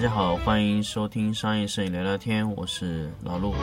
[0.00, 3.54] 大家好，欢迎收听商业摄影聊聊天，我是老陆。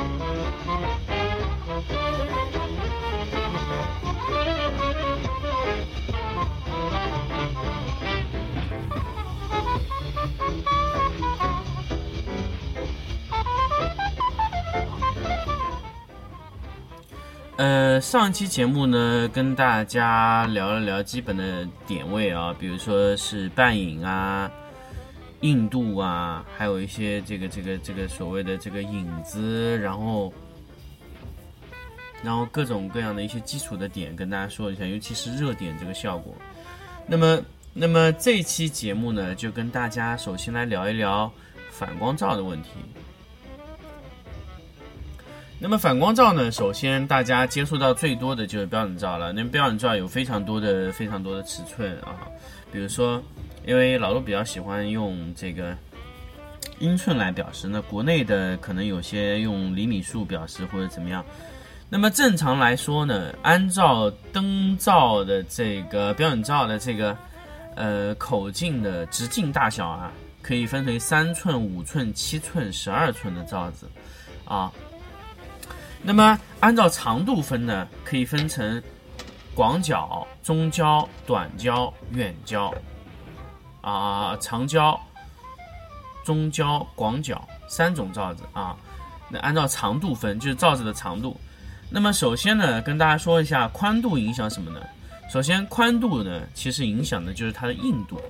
[17.55, 24.51] 呃，上一期节目呢，跟大家聊了聊基本的点位啊，比如说是半影啊、
[25.41, 30.33] 硬度啊，还有一些这个这个这个所谓的这个影子，然后
[32.23, 36.33] 然后各种各样的一些基础的点跟大家说一下，尤其是热点这个效果。
[37.05, 37.39] 那么，
[37.73, 41.31] 那么这期节目呢，就跟大家首先来聊一聊
[41.69, 42.69] 反光照的问题。
[45.59, 46.51] 那么反光照呢？
[46.51, 49.33] 首先大家接触到最多的就是标准照了。
[49.33, 52.27] 那标准照有非常多的、非常多的尺寸啊，
[52.71, 53.23] 比如说，
[53.67, 55.75] 因为老陆比较喜欢用这个
[56.79, 61.23] 英寸来表示，那国内的可能有些用厘米数表示或者怎么样。
[61.89, 67.17] 那么正常来说呢，按照灯罩的这个标准罩的这个
[67.75, 73.85] 呃口径的直径大小啊，可以分为三寸、五寸、七寸、十二寸的罩子
[74.45, 74.71] 啊。
[76.01, 78.81] 那么按照长度分呢，可以分成
[79.53, 82.73] 广角、中焦、短焦、远焦，
[83.91, 84.99] 啊，长焦、
[86.25, 88.75] 中焦、广角三种罩子啊。
[89.29, 91.39] 那按照长度分，就是罩子的长度。
[91.89, 94.79] 那么首先呢，跟大家说一下宽度影响什么呢？
[95.31, 98.21] 首先宽度呢，其实影响的就是它的硬度。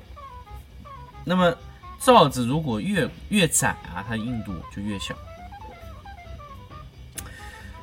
[1.24, 1.54] 那么
[2.00, 5.16] 罩子如果越越窄啊，它硬度就越小。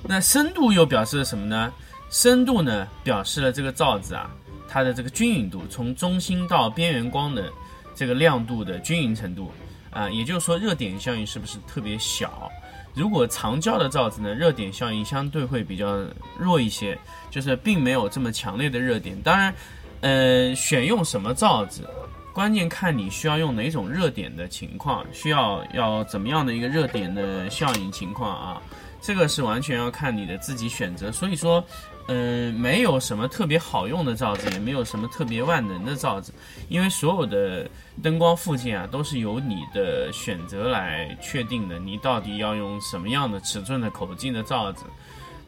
[0.02, 1.72] 那深度又表示了什么呢？
[2.10, 4.30] 深度呢，表示了这个罩子啊，
[4.68, 7.50] 它的这个均匀度，从中心到边缘光的
[7.94, 9.50] 这个亮度的均匀程度
[9.90, 12.50] 啊，也就是说热点效应是不是特别小？
[12.94, 16.04] 如果长焦的罩子呢，热点效应相对会比较
[16.38, 16.96] 弱一些，
[17.30, 19.20] 就是并没有这么强烈的热点。
[19.22, 19.54] 当然，
[20.00, 21.88] 呃，选用什么罩子，
[22.32, 28.62] 关键看你需要用哪种热点的情况，需要要怎么样的一个热点的效应情况啊。
[29.00, 31.62] 这个是完全要看你的自己选择，所以说，
[32.06, 36.34] 嗯，没有什么特别好用的罩子，也没有什么特别万能的罩子，
[36.68, 37.66] 因为所有的
[38.02, 44.84] 灯光附件啊，都是由你的选择来确定的，你到底要用什么样的尺寸的口径的罩子。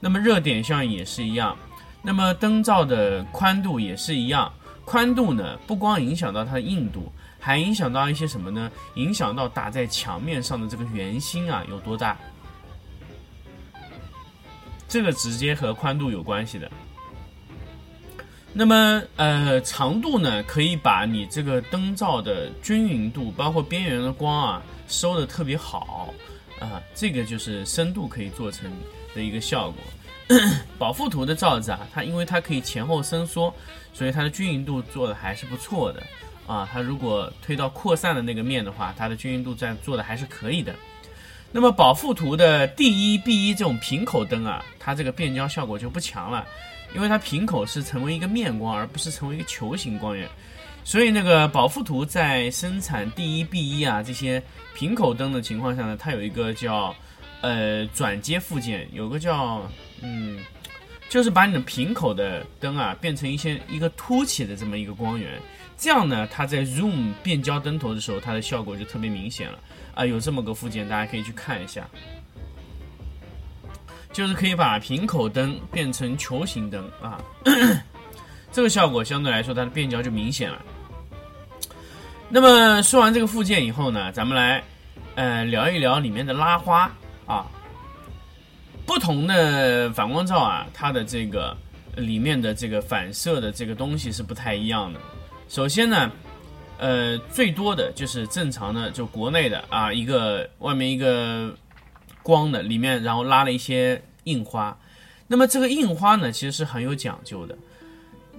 [0.00, 1.54] 那么热点效应也是一样，
[2.00, 4.50] 那么灯罩的宽度也是一样，
[4.86, 8.70] 宽度呢，不光影响到它的硬度，还影响到一些什么呢？
[8.94, 12.16] 影响到打在墙面上的这个圆心啊有多大。
[14.88, 16.70] 这个直接和宽度有关系的。
[18.52, 26.14] 那么，呃，长度呢，可以把你这个灯罩的均匀度，包括边缘的光啊，收的特别好
[26.58, 26.80] 啊。
[26.94, 28.70] 这个就是深度可以做成
[29.14, 29.82] 的一个效果。
[30.78, 33.54] 保护图的罩子啊，它因为它可以前后伸缩，
[33.92, 36.02] 所以它的均匀度做的还是不错的
[36.46, 36.66] 啊。
[36.72, 40.74] 它如果推到扩散的那个面的话，它的均匀度在做的还是可以的。
[41.52, 46.46] 那么保富图的 D 一 B 一这种平口灯啊，它这个变焦效果就不强了，
[46.94, 50.28] 因为它平口是成为一个面光，而不是成为一个球形光源，
[50.84, 54.42] 所以那个保富图在生产 D 一 B 一啊这些
[54.74, 56.94] 平口灯的情况下呢，它有一个叫
[57.40, 59.66] 呃转接附件，有个叫
[60.02, 60.38] 嗯，
[61.08, 65.40] 就是把你的平口的灯啊变成一些一个凸起的这么一个光源，
[65.78, 69.58] 这样呢，它在 zoom 变焦灯头的时候，它的效果就特别明显了。
[69.94, 71.86] 啊，有这么个附件，大家可以去看一下，
[74.12, 77.18] 就是可以把平口灯变成球形灯啊，
[78.52, 80.62] 这个效果相对来说它的变焦就明显了。
[82.28, 84.62] 那么说完这个附件以后呢，咱们来
[85.14, 86.90] 呃聊一聊里面的拉花
[87.24, 87.46] 啊，
[88.84, 91.56] 不同的反光罩啊，它的这个
[91.96, 95.00] 里面的这个反射的这个东西是不太一样的。
[95.48, 96.10] 首先呢。
[96.78, 101.50] 呃，最多的就是正常的，就国内的啊，一个外面一个
[102.22, 104.76] 光的，里面然后拉了一些印花。
[105.26, 107.56] 那么这个印花呢，其实是很有讲究的。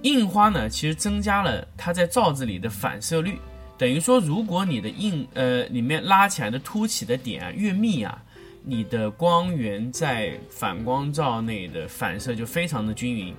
[0.02, 3.36] 印花呢，其实增加了它在罩子里的反射率，
[3.76, 8.22] 等于说，如果你的印呃里面拉起来的凸起的点越密啊，
[8.62, 13.34] 你的光源在反光罩内的反射就非常的均匀。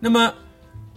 [0.00, 0.32] 那么，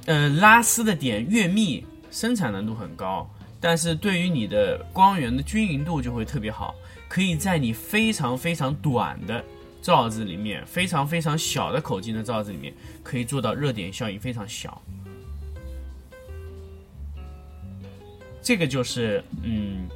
[0.09, 1.85] 呃，拉丝的点越密。
[2.09, 3.29] 生产难度很高，
[3.59, 6.73] 但是对于你的光源的均匀度就会特别好，
[7.07, 9.45] 可以在你非常非常短的
[9.83, 12.73] 罩子里面，非常非常小的口径的罩子里面，
[13.03, 14.81] 可以做到热点效应非常小。
[18.41, 19.87] 这个就是嗯，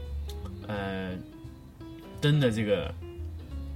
[0.68, 1.10] 呃
[2.22, 2.94] 灯的这个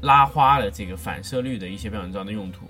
[0.01, 2.69] 拉花的这个反射率的一些标准照的用途。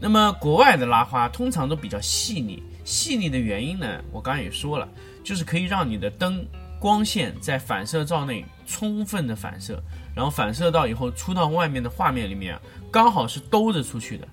[0.00, 4.88] 那么国外的拉花通常都比较细腻，细腻的原因呢，我刚刚也说了，
[5.24, 6.46] 就是可以让你的灯
[6.78, 9.82] 光线在反射罩内充分的反射，
[10.14, 12.56] 然后反射到以后出到外面的画面里面，
[12.92, 14.28] 刚好是兜着出去的。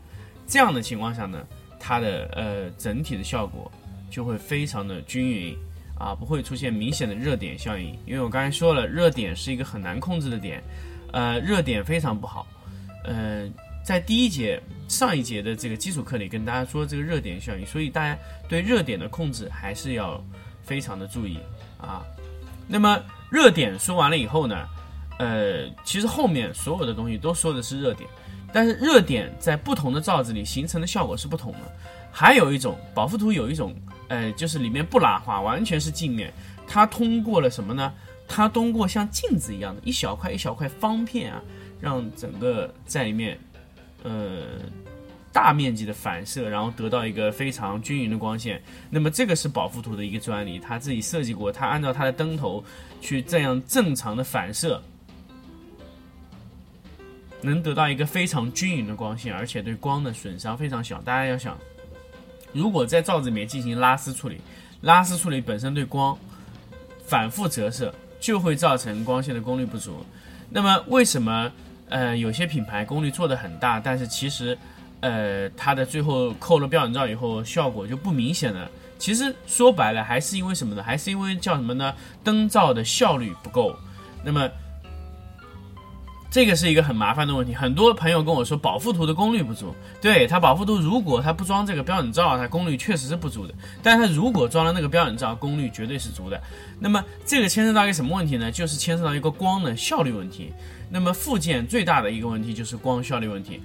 [0.46, 1.44] 这样的情况下呢，
[1.80, 3.72] 它的呃整体的效果
[4.12, 5.58] 就会非常的均匀
[5.98, 7.98] 啊，不会出现明显的热点效应。
[8.06, 10.64] 因为我刚才说了，热点是一个很难控制的点，
[11.12, 12.46] 呃，热点非常不好，
[13.04, 13.50] 呃。
[13.86, 18.18] 在第一节上一节的这个基础课里跟大家说这个热点效应，所以大家
[18.50, 20.20] 对热点的控制还是要
[20.64, 21.38] 非常的注意
[21.80, 22.04] 啊。
[22.68, 23.00] 那么
[23.30, 24.68] 热点说完了以后呢，
[25.20, 28.10] 呃，其实后面所有的东西都说的是热点，
[28.52, 31.60] 但是热点在不同的罩子里形成的效果是不同的。
[32.12, 33.76] 还有一种保护图有一种，
[34.08, 36.34] 呃，就是里面不拉花，完全是镜面，
[36.68, 37.94] 它通过了什么呢？
[38.28, 41.40] 它通过像镜子一样的一小块一小块方片啊，
[41.80, 43.38] 让整个在里面。
[44.08, 44.60] 呃，
[45.34, 48.62] 大面积的反射，然后得到一个非常均匀的光线。
[48.92, 52.64] 那么这个是保富图的一个专利，他自己设计过，他按照他的灯头
[53.02, 54.80] 去这样正常的反射，
[57.42, 61.02] 能得到一个非常均匀的光线，而且对光的损伤非常小。
[61.02, 61.58] 大家要想，
[62.54, 64.40] 如果在罩子里面进行拉丝处理，
[64.82, 66.16] 拉丝处理本身对光
[67.08, 70.06] 反复折射就会造成光线的功率不足。
[70.48, 71.52] 那么为什么？
[71.90, 74.58] 呃，有些品牌功率做的很大，但是其实，
[75.02, 78.70] 呃，它的最后扣了标准罩以后，效果就不明显了。
[78.98, 80.82] 其实说白了，还是因为什么呢？
[80.82, 81.94] 还是因为叫什么呢？
[82.24, 83.76] 灯罩的效率不够。
[84.24, 84.50] 那么，
[86.32, 87.54] 这个是一个很麻烦的问题。
[87.54, 89.76] 很多朋友跟我说，保护图的功率不足。
[90.02, 93.54] 对它保护图，如果它不装这个标准罩，它功率确实是不足的。
[93.84, 96.42] 但它如果装了那个标准罩，功率绝对是足的。
[96.80, 98.52] 那么这个牵涉到一个什么问题呢？
[98.52, 100.52] 就是牵涉到一个光的效率问题。
[100.90, 103.62] 那么附件最大的一个问题就是光效率问题，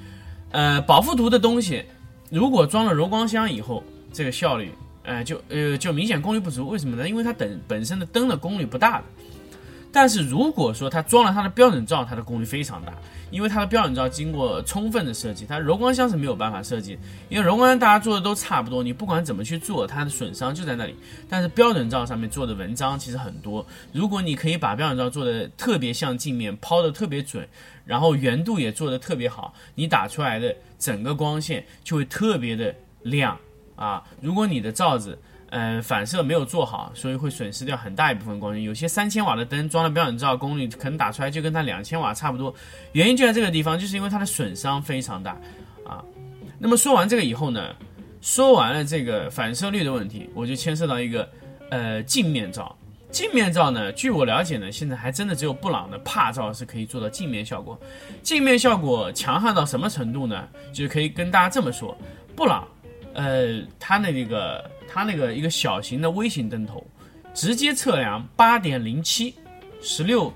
[0.51, 1.85] 呃，保护图的东西
[2.31, 3.83] 如果装了柔光箱以后，
[4.13, 4.73] 这个效率，
[5.03, 6.69] 呃，就呃就明显功率不足。
[6.69, 7.09] 为什么呢？
[7.09, 9.05] 因为它本本身的灯的功率不大的。
[9.93, 12.93] 但是如果说它装了它的标准罩，它的功率非常大，
[13.31, 16.97] 因为它的标准罩经过充分的设计，它柔光箱是没有办法设计，
[17.29, 20.95] 因为柔光箱大家做的都差不多，你不管怎么去做，它的损伤就在那里。
[21.29, 27.47] 但是标准罩上面做的文章其实很多，如果你可以把标准罩做的特别像镜面，抛的特别准，
[27.85, 32.73] 然后圆度也做的特别好，你打出来的整个光线就会特别的
[33.03, 33.37] 亮
[33.75, 34.05] 啊。
[34.21, 35.19] 如果你的罩子，
[35.51, 38.63] 嗯，反射没有做好，所以会损失掉很大一部分光源。
[38.63, 42.55] 有些三千瓦的灯装了标准罩，功率可能打出来就跟它两千瓦差不多。
[42.93, 45.37] 原因就在这个地方，就是因为它的损伤非常大
[45.85, 46.05] 啊。
[46.59, 47.75] 那么说完这个以后呢，
[48.21, 51.29] 说完了这个反射率的问题，我就牵涉到一个
[51.71, 52.77] 呃镜面罩。
[53.11, 57.77] 镜面罩呢，据我了解呢，现在还真的只有布朗的帕罩是可以做到镜面效果。
[58.23, 60.47] 镜面效果强悍到什么程度呢？
[60.73, 61.99] 就是可以跟大家这么说，
[62.37, 62.69] 布朗。
[63.13, 66.85] 呃，它的那个，它那个一个小型的微型灯头，
[67.33, 69.35] 直接测量八点零七，
[69.81, 70.33] 十六，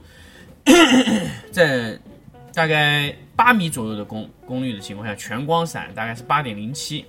[1.50, 1.98] 在
[2.52, 7.04] 大概八米左右的功功率的情况下，全光闪大概是八点零七。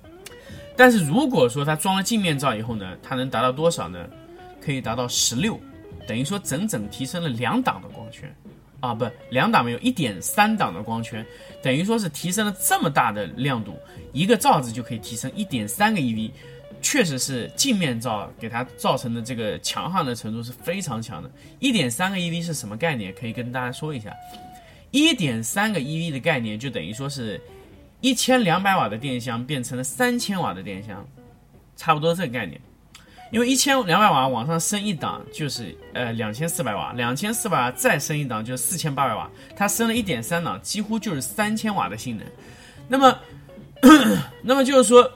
[0.76, 4.06] 但是如果说它装了镜面罩以后呢，它能达到多少呢？
[4.60, 5.58] 可以达到十六，
[6.06, 8.28] 等于说整整提升了两档的光圈。
[8.80, 11.24] 啊，不，两档没有，一点三档的光圈，
[11.62, 13.74] 等于说是提升了这么大的亮度，
[14.12, 16.30] 一个罩子就可以提升一点三个 EV，
[16.88, 21.28] 确实是镜面罩给它造成的这个强悍的程度是非常强的。
[21.58, 23.12] 一点三个 EV 是什么概念？
[23.12, 24.14] 可以跟大家说一下，
[24.92, 27.40] 一点三个 EV 的概念就等于说是
[28.00, 31.04] 一千两百瓦的电箱变成了三千瓦的电箱，
[31.76, 32.60] 差不多这个概念。
[33.32, 42.24] 因为一千两百瓦往上升一档就是呃两千四百瓦，两千四百瓦再升一档就是四千八百瓦，它升了一点三档，几乎就是三千瓦的性能。
[42.86, 43.18] 那么，
[44.40, 45.10] 那么就是说，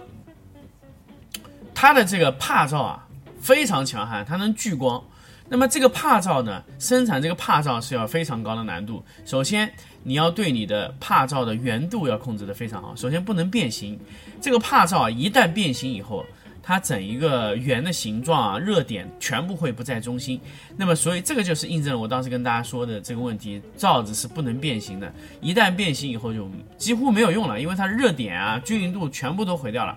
[1.80, 3.08] 它的这个帕罩啊
[3.40, 5.02] 非常强悍，它能聚光。
[5.48, 9.02] 那么这个帕罩呢，生产这个帕罩是要非常高的难度。
[9.24, 9.72] 首先，
[10.02, 13.98] 你要对你的帕罩的圆度要控制的非常好，首先不能变形。
[14.42, 16.22] 这个帕罩啊，一旦变形以后。
[16.62, 20.38] 它整一个圆的形状啊，热点全部会不在中心，
[20.76, 25.10] 那么所以这个就是印证了我当时跟大家说的这个问题，罩子是不能变形的，
[25.40, 26.46] 一旦变形以后就
[26.76, 29.96] 几乎没有用了，因为它热点啊、均匀度全部都毁掉了。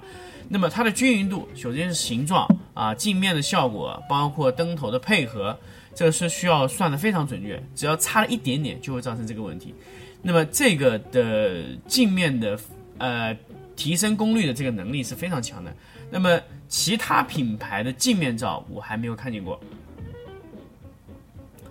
[0.50, 5.57] 那么它的均匀度，首先是形状啊、镜面的效果，包括灯头的配合，
[5.95, 9.73] 这是需要算的非常准确，只要差了一点点就会造成这个问题。
[10.21, 12.59] 那么这个的镜面的
[12.97, 13.35] 呃
[13.75, 15.75] 提升功率的这个能力是非常强的。
[16.09, 19.59] 那么其他品牌的镜面罩我还没有看见过，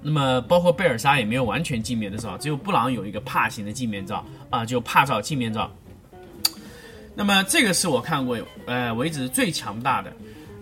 [0.03, 5.71] 那么包括贝尔莎也没有完全镜面的照，只有布朗有一个帕型的镜面罩啊，就帕照镜面照。
[7.15, 10.13] 那么这个是我看过呃为止最强大的。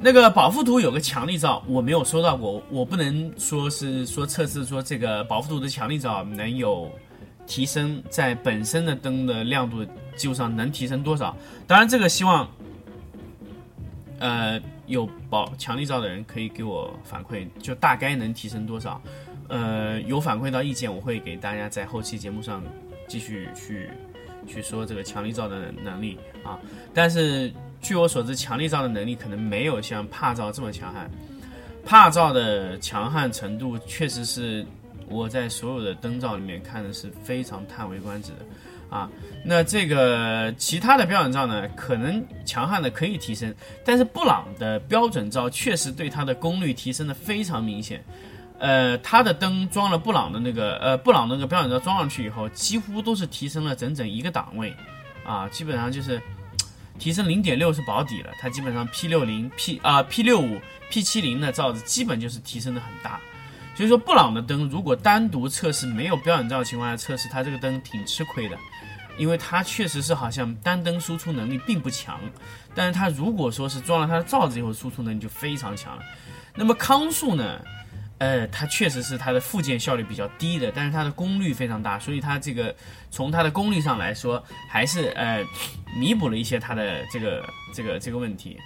[0.02, 6.90] 那个保护图有个强力照，我没有收到过，我不能说是说测试说这个保护图的强力照能有
[7.46, 9.84] 提升在本身的灯的亮度
[10.16, 11.36] 基础上能提升多少。
[11.66, 12.48] 当然这个希望，
[14.18, 19.00] 呃有保强力照的人可以给我反馈，就大概能提升多少。
[19.48, 22.62] 呃有反馈到意见，我会给大家在后期节目上
[23.10, 23.90] 继续去
[24.46, 26.58] 去说这个强力照的能力啊，
[26.94, 27.52] 但是。
[27.82, 31.10] 据我所知，强力照的能力可能没有像帕照这么强悍。
[31.82, 34.66] 帕照的强悍程度确实是
[35.08, 39.10] 我在所有的灯罩里面看的是非常叹为观止的啊。
[39.42, 48.04] 那这个其他的标准照呢，可能强悍的可以提升，但是布朗的标准照确实对它的功率提升的非常明显。
[48.60, 54.72] 呃，它的灯装了布朗的那个呃布朗那个标准照装上去以后，几乎都是提升了整整一个档位
[55.24, 56.22] 啊，基本上就是。
[56.98, 63.18] 提升零点六是保底了，它基本上 P 六零 P 啊 P 六五 P 七零的罩子基本就是提升的很大，
[63.74, 68.58] 所以说布朗的灯如果单独测试没有标准罩的情况下测试，它这个灯挺吃亏的，
[69.16, 72.20] 因为它确实是好像单灯输出能力并不强，
[72.74, 76.02] 但是它如果说是装了它的罩子以后输出能力就非常强了。
[76.54, 77.58] 那么康素呢？
[78.20, 82.74] 呃，它确实是它的附件效率比较低的，但是它的功率非常大，所以它这个
[83.10, 85.42] 从它的功率上来说，还是呃
[85.98, 87.42] 弥补了一些它的这个
[87.74, 88.58] 这个这个问题。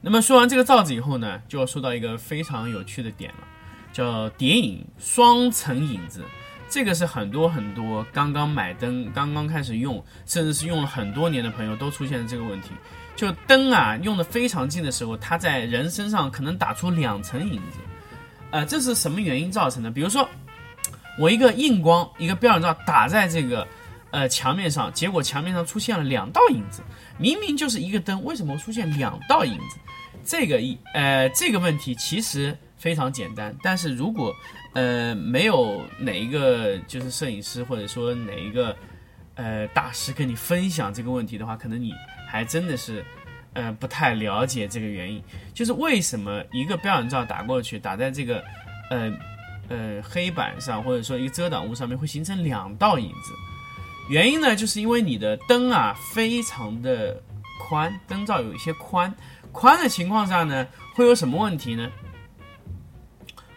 [0.00, 3.46] 那么说完这个罩子以后呢，就要说到一个非常有趣的点了，
[3.92, 6.24] 叫叠影双层影子。
[6.68, 12.70] 这个是很多很多刚刚买灯、刚刚开始用，甚至是用了很多年的朋友都出现了这个问题。
[13.16, 17.78] 就灯啊用的非常近的时候，它在人身上可能打出两层影子，
[18.50, 19.90] 呃，这是什么原因造成的？
[19.90, 20.28] 比如说，
[21.18, 23.66] 我一个硬光，一个标准照打在这个
[24.12, 26.80] 呃墙面上，结果墙面上出现了两道影子，
[27.18, 29.78] 明明就是一个灯，为什么出现两道影子？
[30.24, 34.34] 这个一呃这个问题其实非常简单，但是如果
[34.74, 38.74] 呃没有哪一个就是摄影师或者说哪一个
[39.34, 41.92] 呃大师跟你分享这个问题的话，可能你。
[42.30, 43.02] 还真的是，
[43.54, 48.44] 呃，不太了解这个原因，就是为什么一个标准照打过去，打在这个，
[48.90, 49.10] 呃，
[49.70, 53.32] 呃，黑板上或者说一个遮挡物上面会形成两道影子？
[54.10, 57.18] 原因呢，就是因为你的灯啊非常的
[57.58, 59.10] 宽，灯罩有一些宽，
[59.50, 61.90] 宽的情况下呢，会有什么问题呢？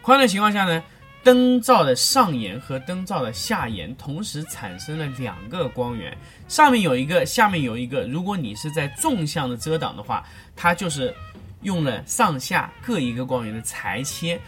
[0.02, 0.84] 宽的情况下呢？
[1.24, 6.18] 灯罩的上沿和灯罩的下沿同时产生了两个光源，
[6.48, 8.02] 上面有一个，下面有一个。
[8.08, 11.14] 如果你是在纵向的遮挡的话，它就是
[11.62, 14.42] 用了上下各一个光源的裁切。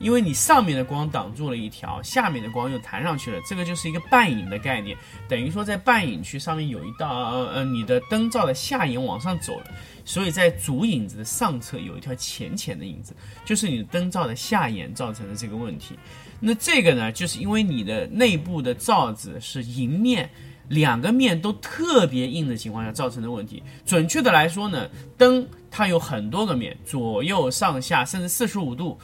[0.00, 4.96] 因为你上面的光挡住了一条，下面的光又弹上去了，这个就是一个半影的概念，
[5.28, 9.66] 等于说在半影区上面有一道呃呃你的灯罩的下沿往上走了，
[10.06, 13.14] 所以在主影子的上侧有一条浅浅的影子，
[13.44, 15.94] 就是你的灯罩的下沿造成的这个问题。
[16.40, 20.30] 那这个呢，就是因为你的内部的罩子是迎面
[20.68, 23.62] 两个面都特别硬的情况下造成的问题。
[23.84, 24.88] 准确的来说呢，
[25.18, 28.98] 灯它有很多个面，左右上下甚至四十五度。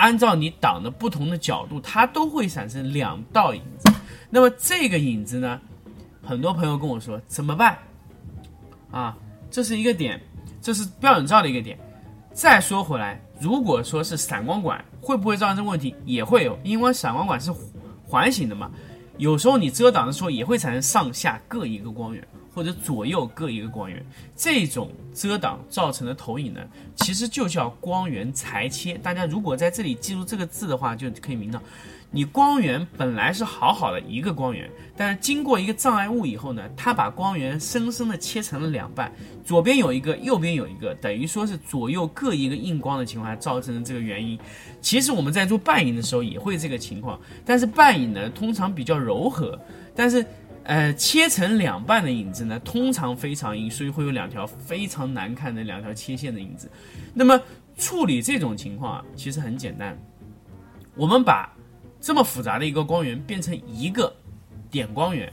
[0.00, 3.92] 按照你挡的不同的角度，它都会产生两道影子。
[4.30, 5.60] 那么这个影子呢，
[6.22, 7.76] 很多朋友跟我说怎么办？
[8.90, 9.14] 啊，
[9.50, 10.18] 这是一个点，
[10.62, 11.78] 这是标准照的一个点。
[12.32, 15.94] 再说回来，如果说是闪光管，会不会造成这个问题？
[16.06, 17.52] 也会有，因为闪光管是
[18.06, 18.70] 环形的嘛，
[19.18, 22.26] 有时候你遮挡的时候也会产生上下各一个光源。
[22.52, 24.04] 或者左右各一个光源，
[24.36, 26.60] 这种遮挡造成的投影呢，
[26.96, 28.94] 其实就叫光源裁切。
[28.94, 31.62] 大家如果在这里记住这个字的话，就可以明了，
[32.10, 39.12] 你光源本来是好好的一个光源，但是经过一个障碍物以后呢，它把光源生生的切成了两半，
[39.44, 44.38] 左边有一个，右边有一个，等于说是左右各一个硬光的情况下造成的这个原因。
[44.80, 49.56] 其实我们在做半影的时候也会这个情况，但是半影呢通常比较柔和，
[49.94, 50.26] 但是。
[50.64, 56.70] 呃，切成两半的影子呢，通常非常硬，所以会有两条非常难看的两条切线的影子。
[57.14, 57.40] 那么
[57.76, 59.98] 处理这种情况啊，其实很简单，
[60.94, 61.50] 我们把
[62.00, 64.14] 这么复杂的一个光源变成一个
[64.70, 65.32] 点光源，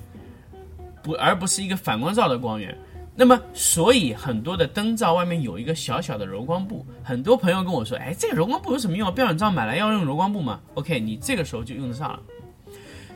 [1.03, 2.75] 不而不是一个反光罩的光源。
[3.19, 6.86] 那么，所以很多的灯罩外面有一个小小的柔光布。
[7.03, 9.12] 很多朋友跟我说，哎，这个柔光布有什么用？
[9.12, 12.19] 标准罩买来要用柔光布吗？OK，你这个时候就用得上了。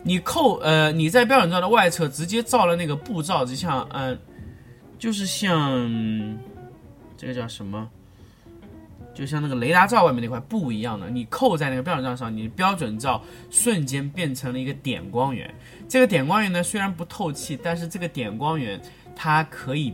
[0.03, 4.17] 你扣呃，你在标准罩的外侧直接罩了那个布罩，就像呃，
[4.98, 6.38] 就是像
[7.17, 7.89] 这个叫什么？
[9.13, 15.53] 就像那个雷达罩外面那块布一样的，你扣在那个标准罩上，你标准罩瞬间变成了一个点光源。
[15.88, 18.81] 这个点光源呢，虽然不透气，但是这个点光源
[19.13, 19.93] 它可以，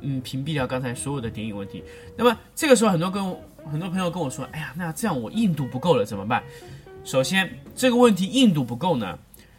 [0.00, 1.84] 嗯，屏蔽掉刚才所有的点影问题。
[2.16, 3.24] 那么这个时候，很多跟
[3.70, 6.42] 很多朋友跟我说，哎呀，那这样我硬度不够了怎么办？
[7.04, 9.16] 首先，这个问题硬度不够呢，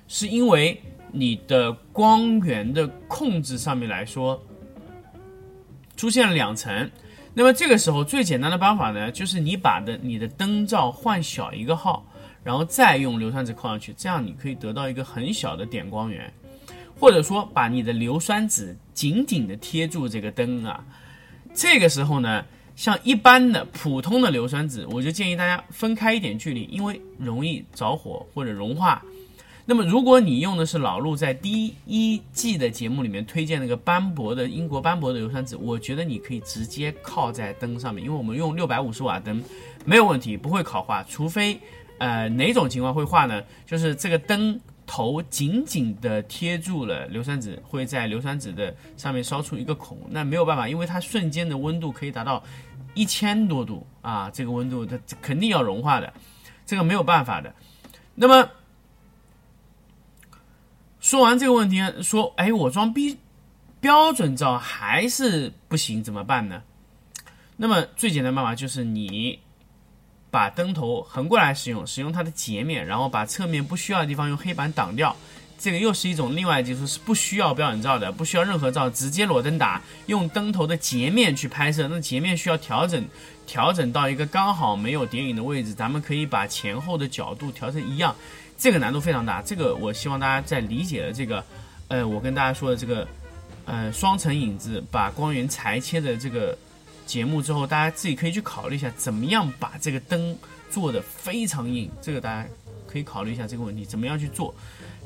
[0.10, 4.44] 是因为你的光源的控制上面来说
[5.96, 6.90] 出现了两层。
[7.36, 12.04] 那么这个时候最简单的方法呢，就是你把的你的灯罩换小一个号，
[12.44, 16.34] 然后再用硫酸纸扣上去，这样你可以得到一个很小的点光源，
[17.00, 20.84] 或者说把你的硫酸纸紧紧的贴住这个灯啊。
[21.54, 22.44] 这个时候呢，
[22.76, 29.04] 像一般的普通的硫酸纸，我就建议大家分开一点距离，因为容易着火或者融化。
[29.70, 39.44] 那么，如果你用的是老陆在第一季的节目里面推荐那个斑驳的英国斑驳的硫酸纸，我觉得你可以直接靠在灯上面，因为我们用六百五十瓦灯
[39.86, 41.04] 没有问题，不会烤化。
[41.04, 41.60] 除非，
[42.00, 43.44] 呃，哪种情况会化呢？
[43.68, 52.44] 就是这个灯头紧紧的贴住了硫酸纸，会在硫酸纸的上面烧出一个孔，那没有办法，因为它瞬间的温度可以达到
[52.96, 56.12] 一千多度啊，这个温度它肯定要融化的，
[56.66, 57.54] 这个没有办法的。
[58.16, 58.50] 那么。
[61.10, 63.18] 说完这个问题，说，哎，我装逼
[63.82, 66.62] 标准罩还是不行，怎么办呢？
[67.58, 69.40] 那么最简单办法就是你
[70.30, 75.16] 把灯头横过来使用，使用它的截面，然后把侧面不需要的地方用黑板挡掉。
[75.58, 81.88] 这个又是一种另外技术，是不需要标准罩的，不需要任何罩，直接裸灯打，用灯头的截面去拍摄。
[81.88, 83.04] 那截面需要调整，
[83.48, 88.16] 调整到一个刚好没有叠影的位置，咱们可以把前后的角度调成一样。
[88.60, 91.42] 这个难度非常大，这个我希望大家在理解了这个，
[91.88, 93.08] 呃，我跟大家说的这个，
[93.64, 96.58] 呃，双层影子把光源裁切的这个
[97.06, 100.38] 节目之后，大家自己可以去考虑一下，怎么样把这个灯
[100.70, 102.46] 做的非常硬，这个大家
[102.86, 104.54] 可以考虑一下这个问题，怎么样去做，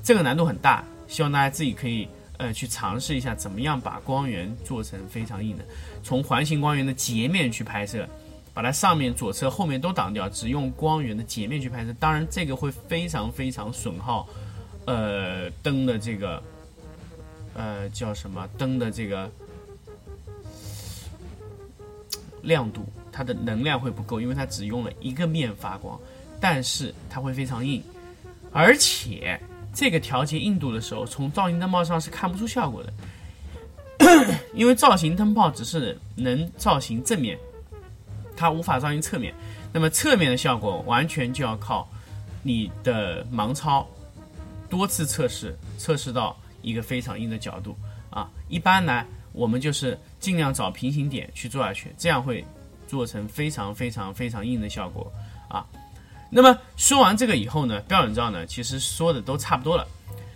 [0.03, 5.63] 这个难度很大，希望大家自己可以呃去尝试一下，怎么样把光源做成非常硬的，
[6.03, 8.09] 从环形光源的截面去拍摄。
[8.53, 11.93] 把它上面、左侧、后面都挡掉，只用光源的截面去拍摄。
[11.99, 14.27] 当然，这个会非常非常损耗，
[14.85, 16.41] 呃，灯的这个，
[17.55, 18.47] 呃，叫什么？
[18.57, 19.29] 灯的这个
[22.41, 25.99] 亮度，它的能量会不够，因为它只用了一个面发光。
[26.39, 27.81] 但是它会非常硬，
[28.51, 29.39] 而且
[29.73, 32.93] 这个调节硬度的时候，从造型灯泡上是看不出效果的，
[34.53, 37.39] 因为造型灯泡只是能造型正面。
[38.35, 39.33] 它无法照应侧面，
[39.71, 41.87] 那么侧面的效果完全就要靠
[42.41, 43.87] 你的盲操，
[44.69, 47.77] 多次测试，测试到一个非常硬的角度
[48.09, 48.29] 啊。
[48.49, 52.45] 一般呢，我们就是尽量找平行点去做下去，这样会
[52.87, 55.11] 做成非常非常非常硬的效果
[55.47, 55.65] 啊。
[56.29, 59.87] 那么说完这个以后呢，标准罩呢，其实说的都差不多了。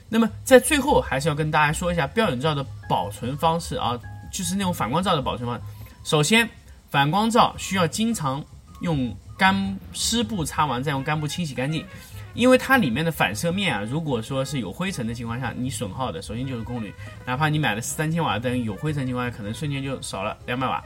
[0.10, 4.00] 那么在最后还是要跟大家说一下标准罩的保存方式啊，
[4.32, 5.64] 就是那种反光罩的保存方式。
[6.04, 6.50] 首先。
[6.90, 8.44] 反光罩需要经常
[8.82, 11.86] 用干湿布擦完，再用干布清洗干净，
[12.34, 16.94] 因为它里面的反射面啊，如果说是有灰尘的情况下，你损耗的首先就是功率，
[17.26, 20.84] 哪怕你买了三千瓦灯，有灰尘情况下，可能瞬间就少了两百瓦。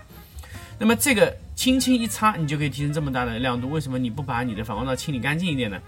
[0.80, 5.80] 那么这个轻轻一擦，你就可以提升这么大的亮度，为什么你不把你的反光罩清理干净一点呢？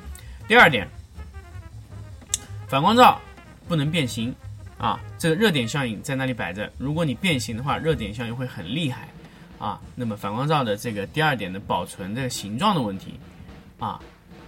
[0.47, 0.87] 第二点，
[2.67, 3.19] 反光罩
[3.67, 4.33] 不能变形
[4.77, 9.07] 啊，这个热点效应在那里摆着，如果你变形的话，热点效应会很厉害。
[9.59, 13.13] 啊，那么反光罩的这个第二点的保存这个形状的问题，
[13.79, 13.99] 啊，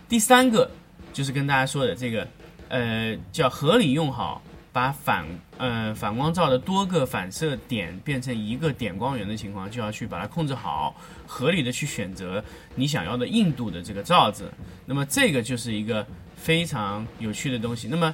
[0.09, 0.69] 第三个
[1.13, 2.27] 就是跟大家说的这个，
[2.69, 4.41] 呃，叫合理用好，
[4.73, 5.25] 把反
[5.57, 12.43] 呃反光罩的多个反射点变成一个点光源的情况，就要去把它控制好，合理的去选择
[12.75, 14.51] 你想要的硬度的这个罩子。
[14.85, 17.87] 那么这个就是一个非常有趣的东西。
[17.87, 18.13] 那么。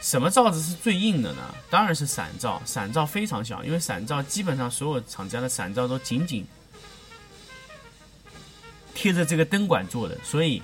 [0.00, 1.42] 什么罩子是最硬的呢？
[1.68, 2.62] 当然是散罩。
[2.64, 6.46] 散罩非常小，因为散罩基本上所有厂家的散罩都紧紧
[8.94, 10.62] 贴着这个灯管做的，所以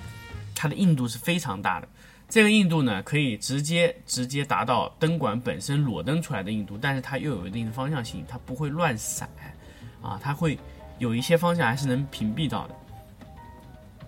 [0.55, 1.87] 它的硬度是非常大的。
[2.29, 9.29] 这个硬度呢，可以直接直接达到灯管本身裸灯出来的硬度，但是它又有一定的方向性，它不会乱散
[10.01, 10.57] 啊，它会
[10.97, 12.75] 有一些方向还是能屏蔽到的。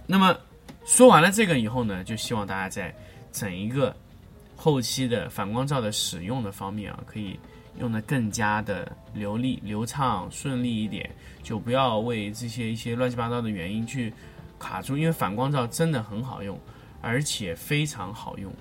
[0.05, 0.35] 那么
[0.85, 2.95] 说完了这个以后呢，就希望大家在
[3.33, 3.93] 整一个。
[4.57, 7.39] 后期的反光罩的使用的方面啊，可以
[7.79, 11.09] 用的更加的流利、流畅、顺利一点，
[11.43, 14.11] 就不要为这些一些乱七八糟的原因去
[14.59, 14.97] 卡住。
[14.97, 16.59] 因为反光罩真的很好用，
[17.01, 18.51] 而且非常好用，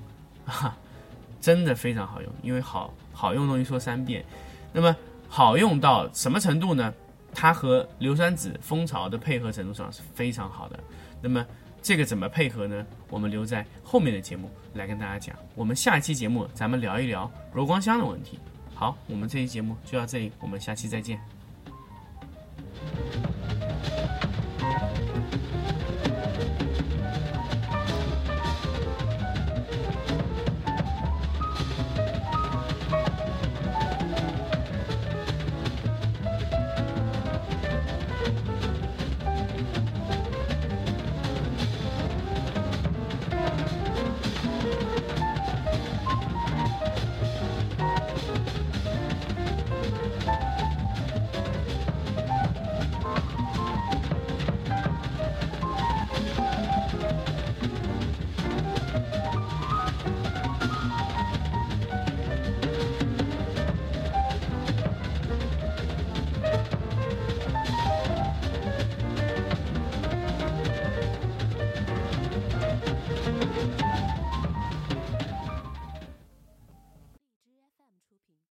[0.45, 0.77] 哈，
[1.41, 2.31] 真的非常好用。
[2.43, 4.25] 因为好好用东西说三遍，
[4.73, 4.95] 那么
[5.27, 6.93] 好用到什么程度呢？
[7.39, 10.79] 它和硫酸纸蜂巢的配合程度上是非常好的。
[11.21, 11.45] 那么
[11.87, 12.85] 这个怎么配合呢？
[13.09, 15.37] 我们留在后面的节目来跟大家讲。
[15.55, 18.41] 我们下一期节目咱们聊一聊柔光箱的问题。
[18.75, 21.36] 好，我们这期节目就到这里，我们下期再见。